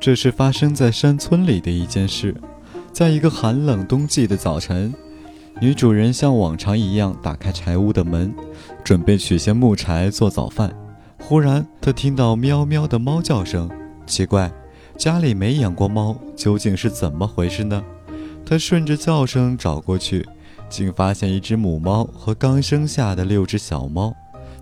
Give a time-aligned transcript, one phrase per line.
[0.00, 2.34] 这是发生在山村里的一件事。
[2.90, 4.92] 在一个寒冷冬季的早晨，
[5.60, 8.34] 女主人像往常一样打开柴屋的门，
[8.82, 10.74] 准备取些木柴做早饭。
[11.18, 13.70] 忽然，她听到喵喵的猫叫声。
[14.06, 14.50] 奇怪，
[14.96, 17.84] 家里没养过猫，究竟是怎么回事呢？
[18.46, 20.26] 她顺着叫声找过去，
[20.70, 24.14] 竟发现一只母猫和刚生下的六只小猫。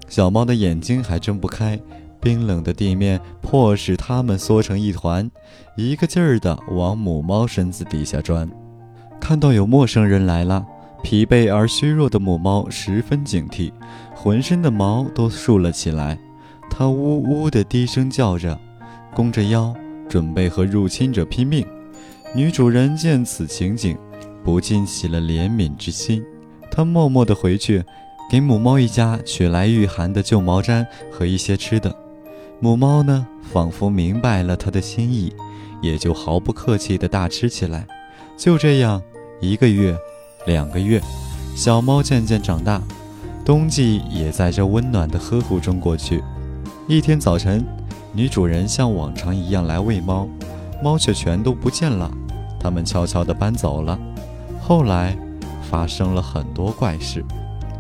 [0.09, 1.79] 小猫的眼睛还睁不开。
[2.21, 5.31] 冰冷的地面迫使它们缩成一团，
[5.77, 8.49] 一个劲儿地往母猫身子底下钻。
[9.21, 10.65] 看到有陌生人来了，
[11.03, 13.73] 疲惫而虚弱的母猫十分警惕，
[14.15, 16.19] 浑身的毛都竖了起来。
[16.71, 18.59] 它呜呜地低声叫着，
[19.15, 19.75] 弓着腰，
[20.09, 21.67] 准备和入侵者拼命。
[22.35, 23.97] 女主人见此情景，
[24.45, 26.23] 不禁起了怜悯之心。
[26.71, 27.83] 她默默地回去，
[28.31, 31.95] 给母猫一家取来御寒的旧毛毡和一些吃的。
[32.61, 35.33] 母猫呢，仿佛明白了他的心意，
[35.81, 37.87] 也就毫不客气地大吃起来。
[38.37, 39.01] 就这样，
[39.41, 39.97] 一个月，
[40.45, 41.01] 两个月，
[41.55, 42.83] 小猫渐渐长大，
[43.45, 46.23] 冬季也在这温暖的呵护中过去。
[46.89, 47.65] 一天早晨，
[48.13, 50.29] 女主人像往常一样来喂猫，
[50.83, 52.11] 猫却全都不见了，
[52.59, 53.97] 它们悄悄地搬走了。
[54.61, 55.17] 后来，
[55.71, 57.25] 发生了很多怪事。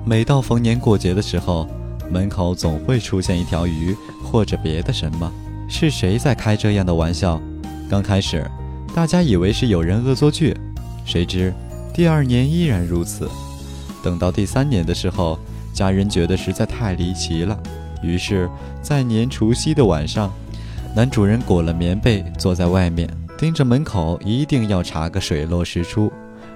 [0.05, 1.67] 每到逢年过节的时候，
[2.11, 5.33] 门口总会出现一条鱼，或者别的什么。
[5.69, 7.41] 是谁在开这样的玩笑？
[7.91, 8.45] 刚开始，
[8.95, 10.57] 大家以为是有人恶作剧，
[11.05, 11.53] 谁知
[11.93, 13.29] 第二年依然如此。
[14.03, 15.39] 等到第三年的时候，
[15.73, 17.59] 家人觉得实在太离奇了，
[18.03, 18.49] 于是，
[18.81, 20.33] 在年除夕的晚上，
[20.95, 26.11] 男主人裹了棉被，坐在外面，盯着门口，一定要查个水落石出。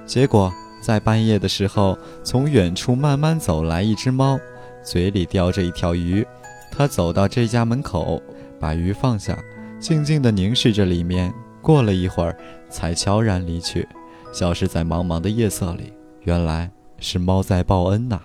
[0.06, 4.38] 结果，在半夜的时候，从远处慢慢走来一只猫。
[4.82, 6.26] 嘴里叼着一条鱼，
[6.70, 8.20] 他走到这家门口，
[8.58, 9.38] 把鱼放下，
[9.78, 11.32] 静静地凝视着里面。
[11.60, 12.36] 过了一会儿，
[12.68, 13.86] 才悄然离去，
[14.32, 15.92] 消失在茫茫的夜色里。
[16.22, 18.20] 原来是猫在报恩呐。